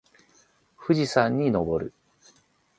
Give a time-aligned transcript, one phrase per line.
[0.77, 1.93] 富士山にのぼる。